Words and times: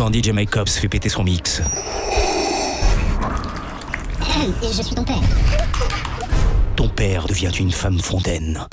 quand 0.00 0.10
DJ 0.10 0.30
Mike 0.30 0.48
Cops 0.48 0.78
fait 0.78 0.88
péter 0.88 1.10
son 1.10 1.22
mix. 1.22 1.60
Je 4.62 4.82
suis 4.82 4.94
ton 4.94 5.04
père. 5.04 5.20
Ton 6.74 6.88
père 6.88 7.26
devient 7.26 7.52
une 7.60 7.70
femme 7.70 8.00
fontaine. 8.00 8.66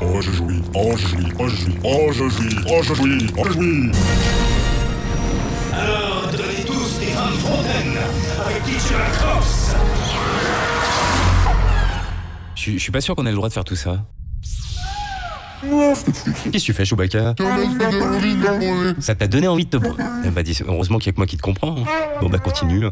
Oh, 0.00 0.20
je 0.20 0.32
jouis, 0.32 0.62
oh, 0.74 0.96
je 0.96 1.06
jouis, 1.06 1.32
oh, 1.38 1.48
je 1.48 1.54
jouis, 1.54 1.78
oh, 1.84 2.12
je 2.12 2.28
jouis, 2.28 2.56
oh, 2.66 2.82
je 2.82 2.94
jouis, 2.94 3.26
oh, 3.38 3.42
je 3.46 3.52
jouis. 3.52 3.92
Alors, 5.74 6.28
devenez 6.32 6.64
tous 6.64 6.98
des 6.98 7.12
femmes 7.12 7.34
fontaines 7.34 7.98
avec 8.44 8.64
DJ 8.64 8.90
Mike 8.98 9.18
Cops. 9.20 9.76
Je, 12.56 12.72
je 12.72 12.78
suis 12.78 12.90
pas 12.90 13.00
sûr 13.00 13.14
qu'on 13.14 13.26
ait 13.26 13.30
le 13.30 13.36
droit 13.36 13.48
de 13.48 13.54
faire 13.54 13.62
tout 13.62 13.76
ça. 13.76 14.04
Qu'est-ce 15.62 16.62
que 16.62 16.66
tu 16.66 16.72
fais, 16.72 16.84
Chewbacca 16.84 17.34
Ça 19.00 19.14
t'a 19.14 19.26
donné 19.26 19.46
envie 19.48 19.66
de 19.66 19.78
te... 19.78 19.84
Eh 20.24 20.30
bah, 20.30 20.42
dis- 20.42 20.58
heureusement 20.66 20.98
qu'il 20.98 21.06
y 21.08 21.10
a 21.10 21.12
que 21.12 21.18
moi 21.18 21.26
qui 21.26 21.36
te 21.36 21.42
comprends. 21.42 21.76
hein. 21.78 21.84
Bon 22.20 22.28
bah 22.28 22.38
continue. 22.38 22.86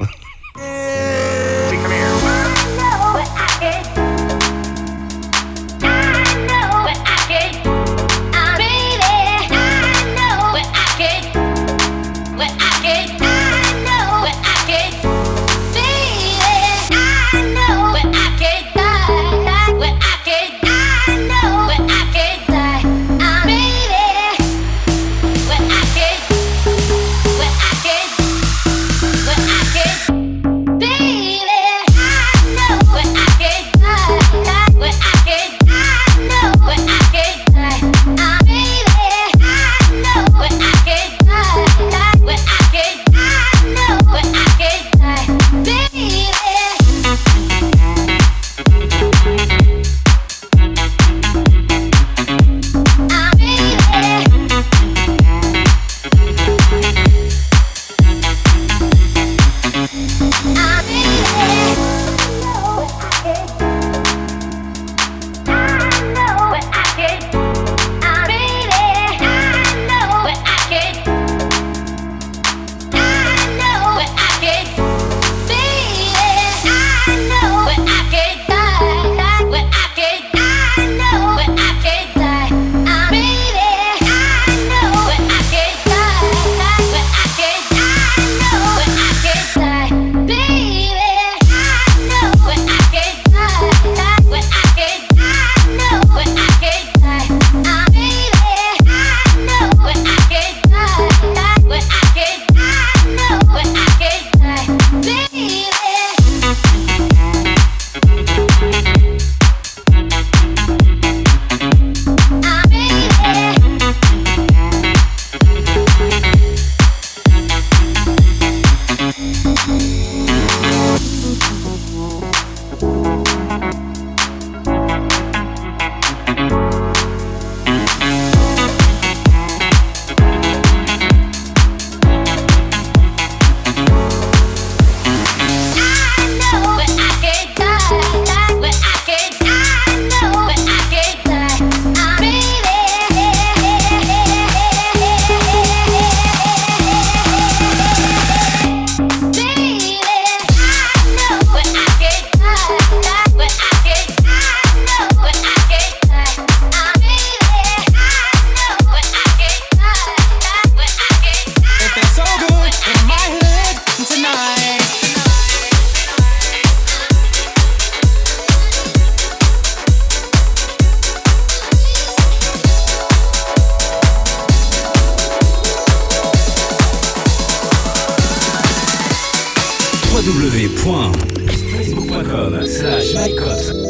www.facebook.com 180.28 182.66
slash 182.66 183.15
mycops 183.15 183.88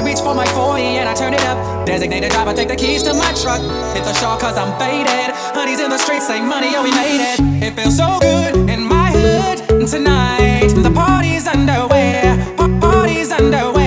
I 0.00 0.02
reach 0.02 0.20
for 0.20 0.34
my 0.34 0.46
40 0.46 0.80
and 0.80 1.06
I 1.06 1.12
turn 1.12 1.34
it 1.34 1.44
up. 1.44 1.84
Designated 1.84 2.30
driver, 2.30 2.54
take 2.54 2.68
the 2.68 2.74
keys 2.74 3.02
to 3.02 3.12
my 3.12 3.30
truck. 3.34 3.60
Hit 3.94 4.02
the 4.02 4.14
shore 4.14 4.38
cause 4.38 4.56
I'm 4.56 4.72
faded. 4.80 5.34
Honey's 5.54 5.78
in 5.78 5.90
the 5.90 5.98
streets, 5.98 6.26
saying 6.26 6.48
money, 6.48 6.68
oh, 6.74 6.82
we 6.82 6.90
made 6.90 7.20
it. 7.20 7.38
It 7.62 7.74
feels 7.74 7.98
so 7.98 8.18
good 8.18 8.70
in 8.70 8.82
my 8.88 9.10
hood 9.12 9.86
tonight. 9.86 10.68
The 10.68 10.90
party's 10.90 11.46
underway, 11.46 12.22
pa- 12.56 12.78
party's 12.80 13.30
underway. 13.30 13.79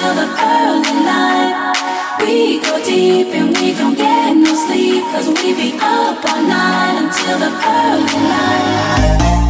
till 0.00 0.14
the 0.14 0.28
early 0.56 0.96
light. 1.04 1.76
We 2.20 2.58
go 2.60 2.82
deep 2.84 3.28
and 3.38 3.48
we 3.56 3.74
don't 3.74 3.94
get 3.94 4.34
no 4.34 4.52
sleep, 4.54 5.02
cause 5.12 5.28
we 5.28 5.54
be 5.54 5.76
up 5.76 6.24
all 6.24 6.42
night 6.42 6.96
until 7.02 7.38
the 7.38 7.50
early 7.76 8.20
light. 8.32 9.49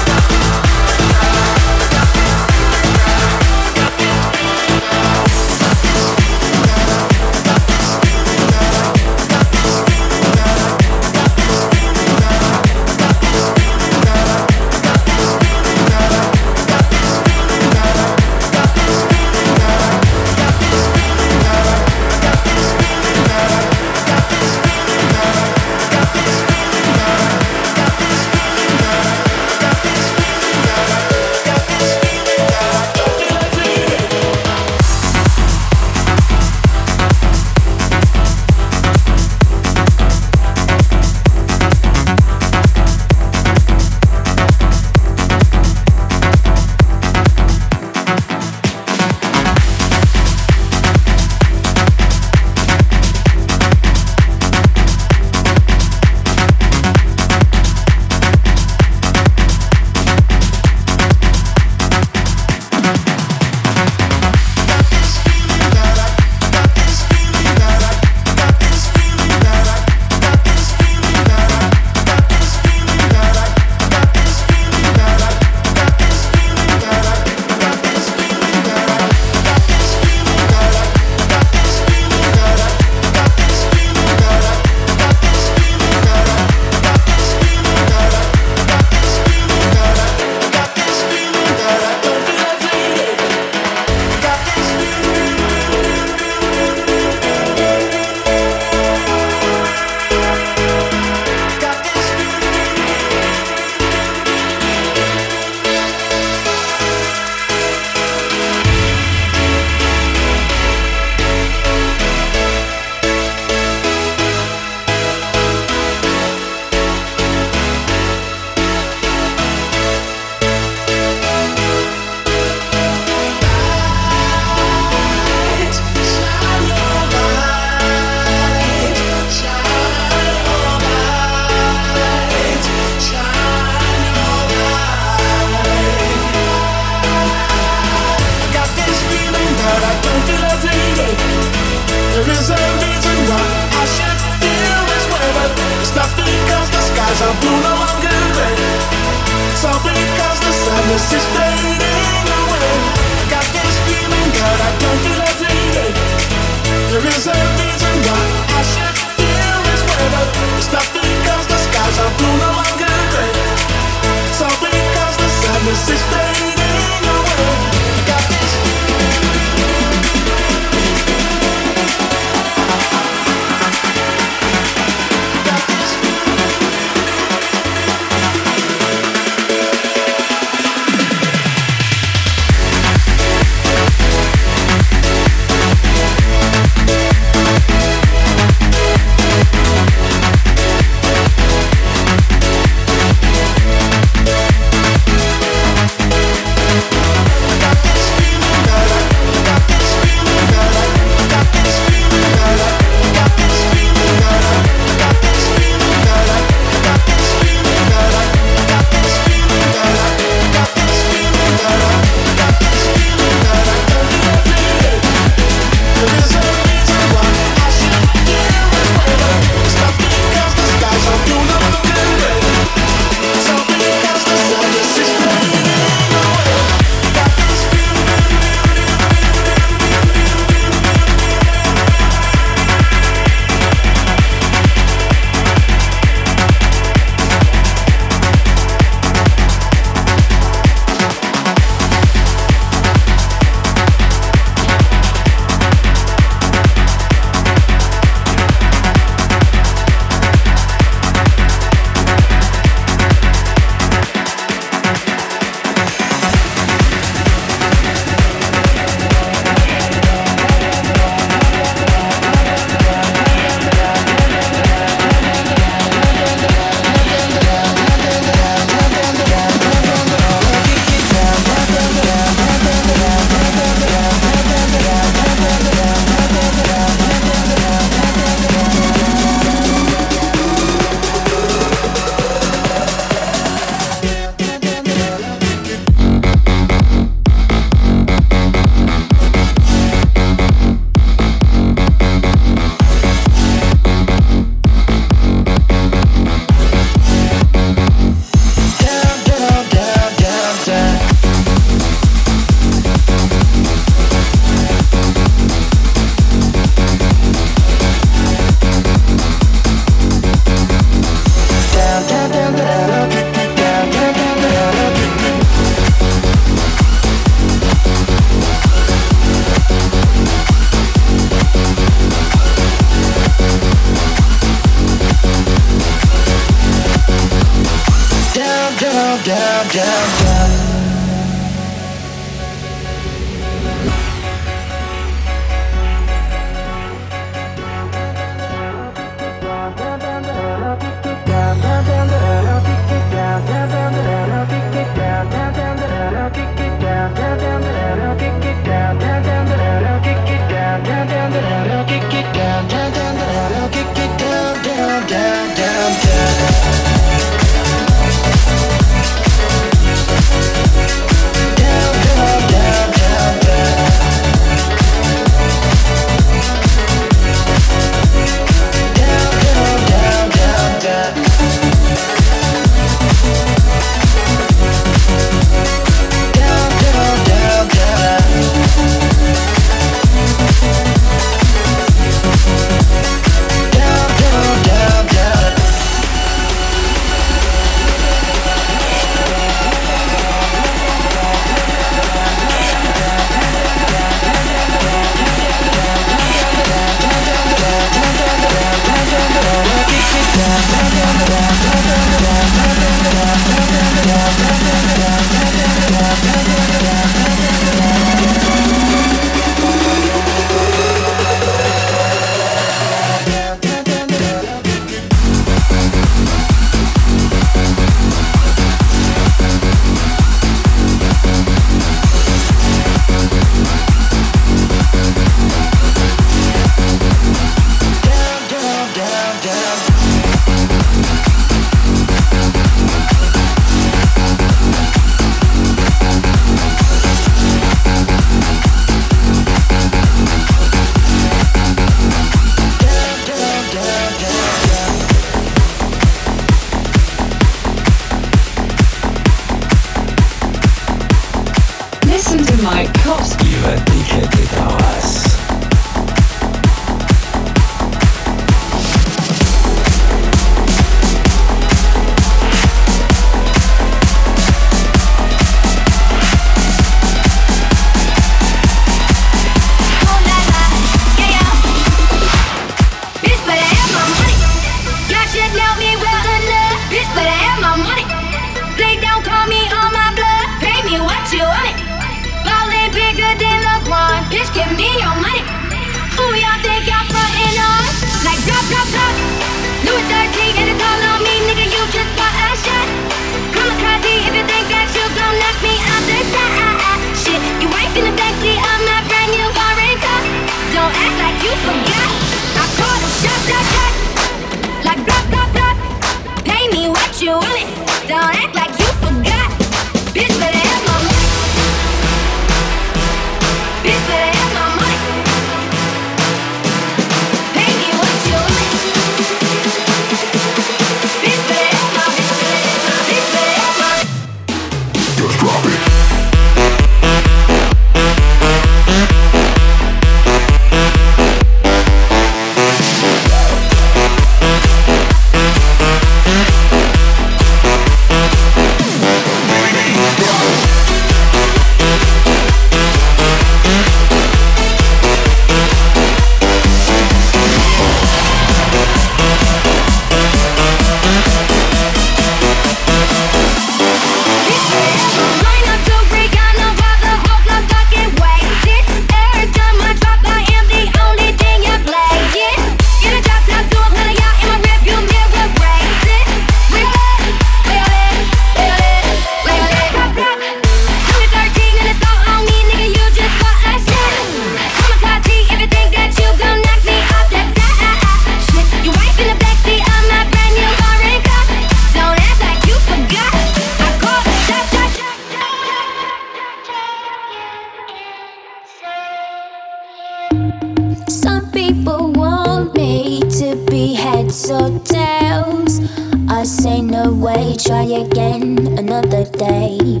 heads 594.32 594.50
or 594.50 594.78
tails. 594.80 595.80
I 596.28 596.44
say 596.44 596.80
no 596.80 597.12
way, 597.12 597.54
try 597.56 597.84
again 597.84 598.78
another 598.78 599.24
day. 599.24 600.00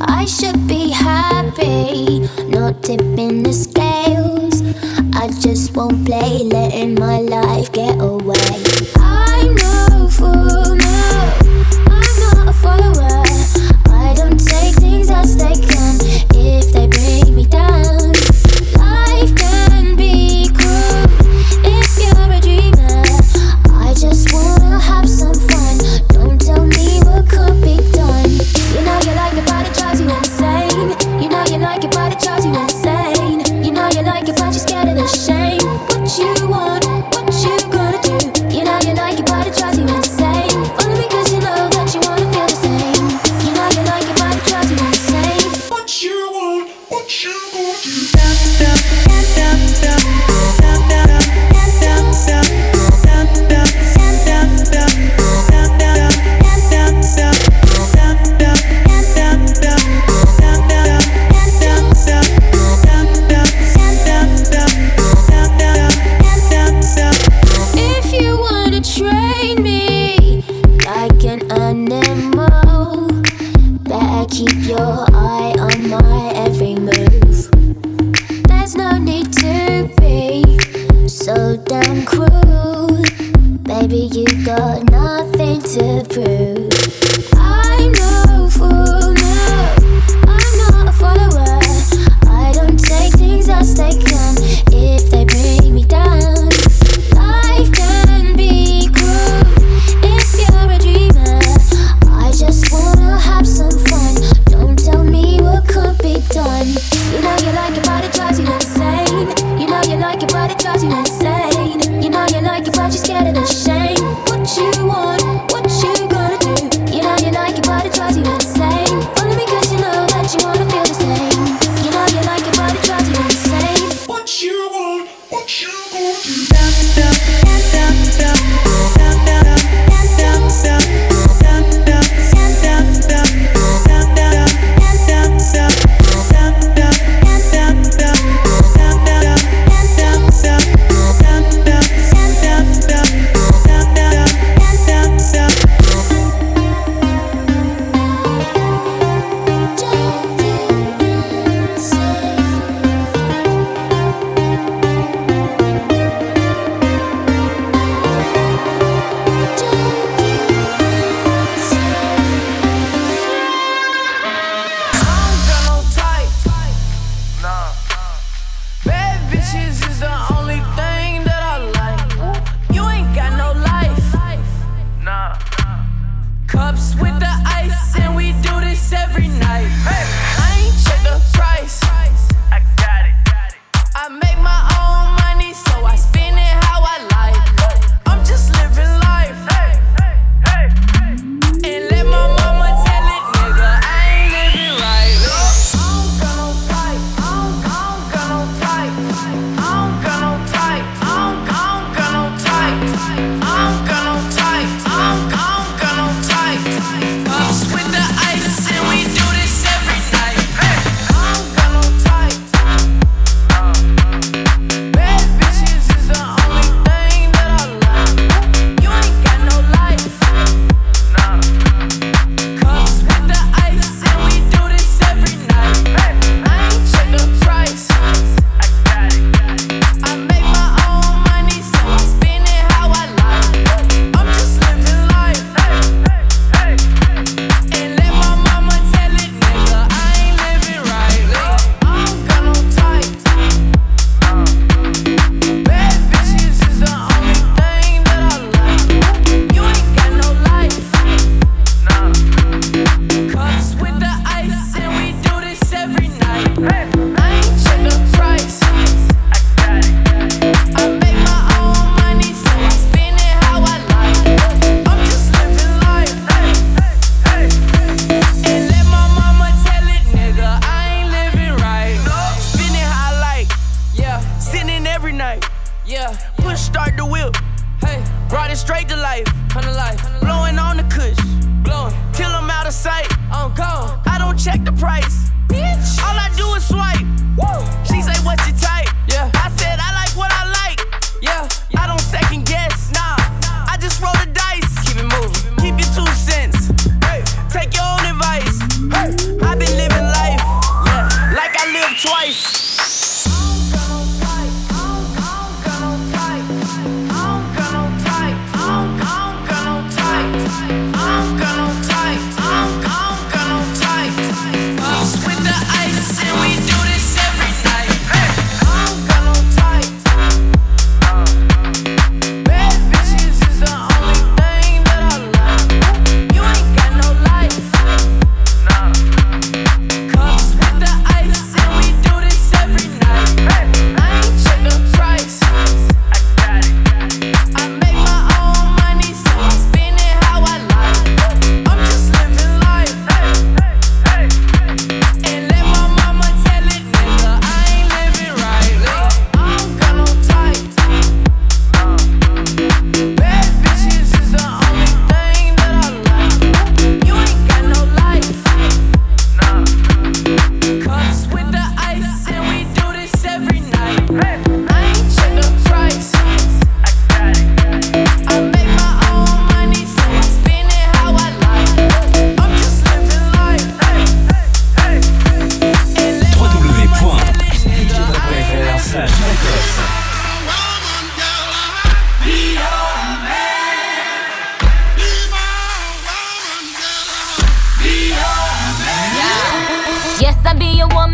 I 0.00 0.24
should 0.24 0.66
be 0.66 0.90
happy, 0.90 2.20
not 2.48 2.82
tipping 2.82 3.42
the 3.44 3.52
scales. 3.52 4.62
I 5.14 5.28
just 5.40 5.76
won't 5.76 6.06
play, 6.06 6.42
letting 6.44 6.94
my 6.94 7.20
life 7.20 7.72
get 7.72 8.00
away. 8.00 8.27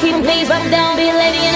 keep 0.00 0.12
them 0.12 0.22
please, 0.22 0.48
run 0.48 0.70
down, 0.70 0.96
be 0.96 1.12
lady. 1.12 1.47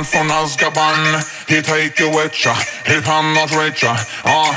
han 0.00 0.06
från 0.06 0.30
Azkaban 0.30 1.22
He 1.48 1.62
take 1.62 2.04
a 2.04 2.08
witcher, 2.08 2.56
he 2.86 3.00
han 3.00 3.34
not 3.34 3.50
richer 3.50 3.96
Ah, 4.24 4.48
uh, 4.48 4.54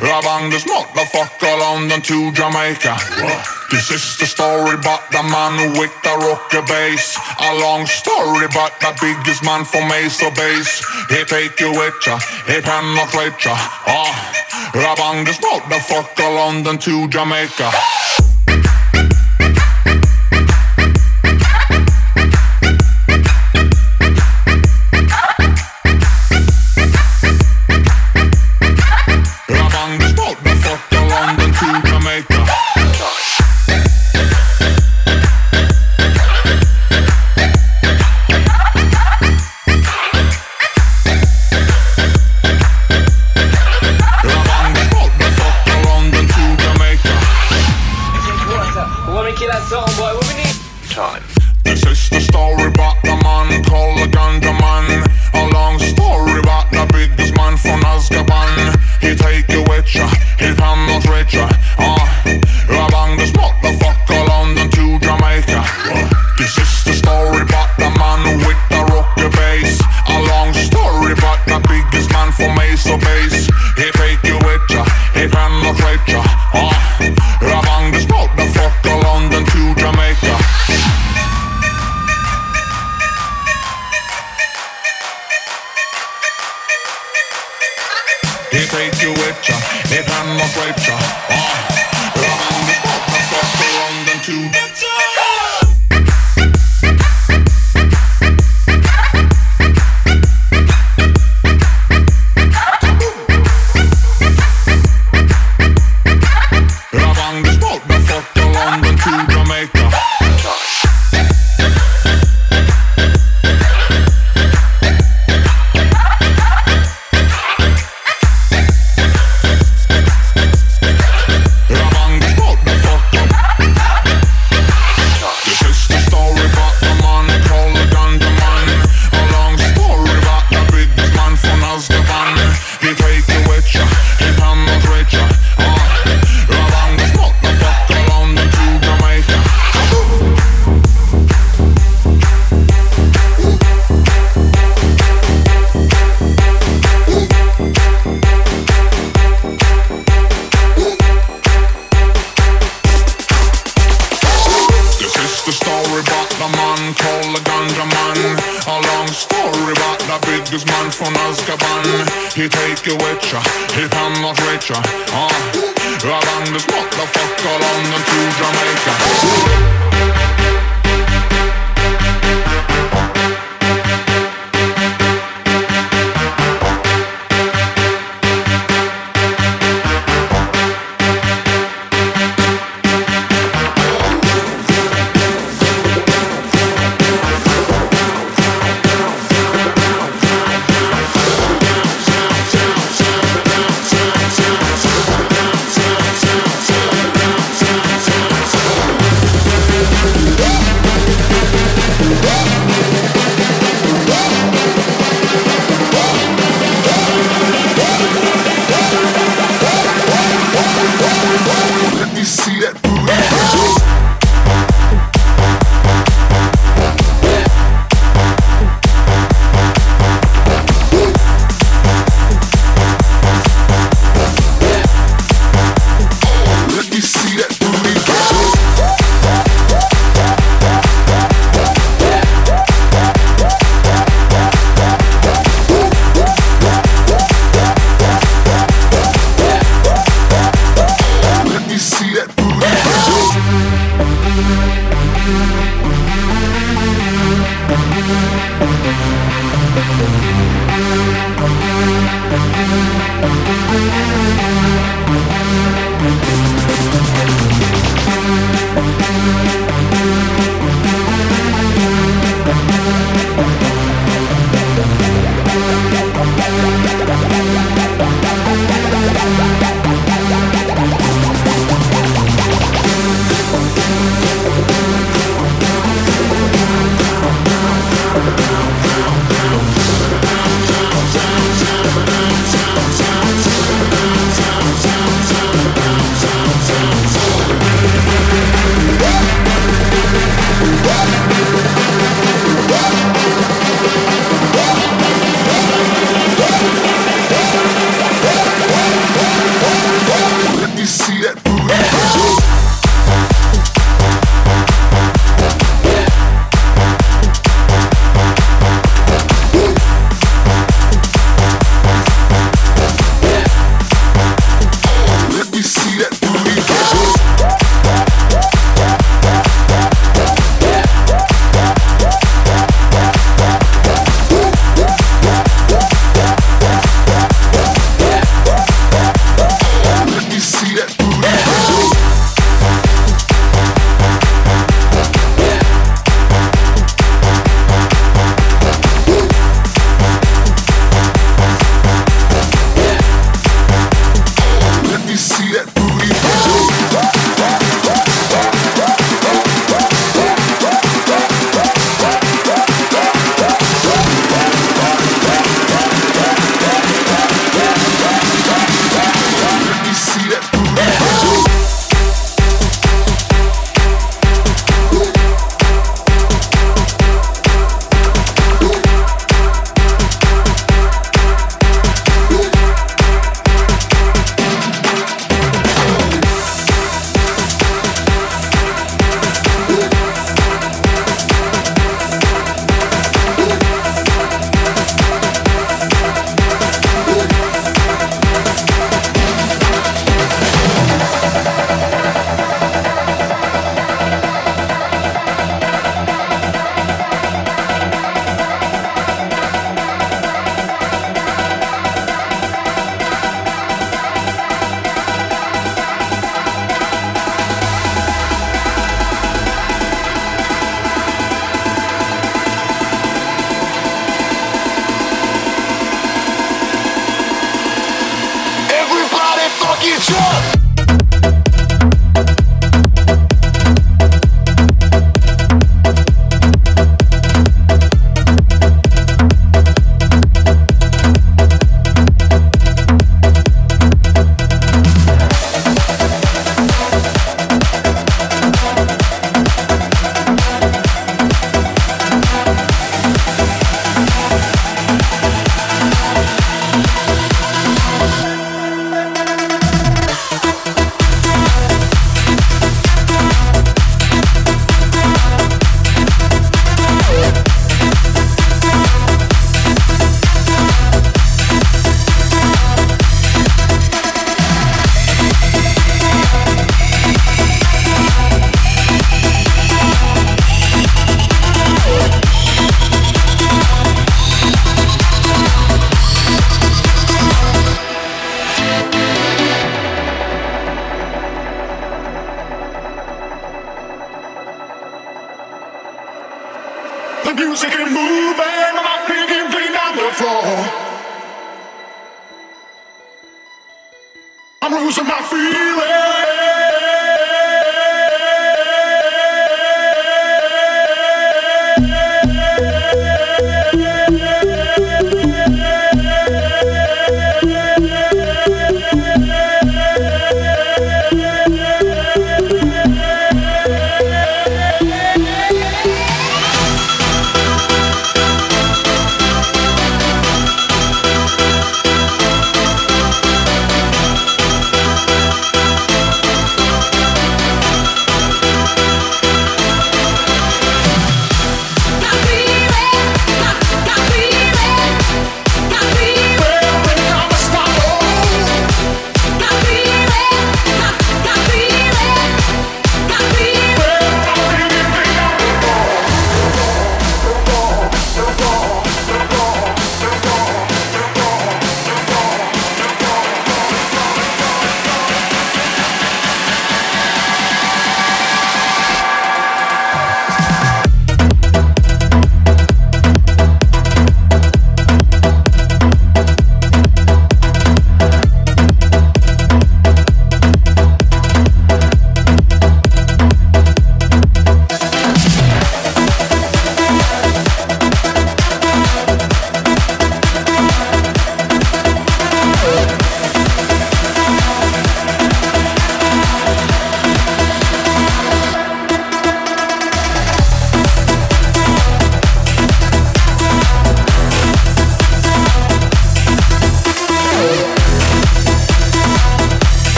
Raban 0.00 0.50
the 0.50 0.58
motherfucker 0.70 1.58
London 1.58 2.00
to 2.02 2.30
Jamaica. 2.32 2.94
Ah, 2.94 3.66
this 3.70 3.90
is 3.90 4.16
the 4.18 4.26
story 4.26 4.74
about 4.74 5.10
the 5.10 5.22
man 5.22 5.72
with 5.72 5.94
the 6.02 6.14
rocker 6.26 6.62
bass. 6.62 7.18
A 7.38 7.54
long 7.54 7.86
story 7.86 8.44
about 8.44 8.78
the 8.80 8.92
biggest 9.00 9.42
man 9.42 9.64
from 9.64 9.88
Mesa 9.88 10.30
bass. 10.30 10.36
Base 10.36 10.74
He 11.10 11.24
take 11.24 11.60
a 11.64 11.70
witcher, 11.70 12.18
he 12.46 12.60
han 12.60 12.94
not 12.94 13.12
richer 13.14 13.56
Ah, 13.86 13.92
uh, 13.92 14.80
Raban 14.82 15.24
the 15.24 15.32
motherfucker 15.32 16.30
London 16.36 16.78
to 16.78 17.08
Jamaica. 17.08 18.15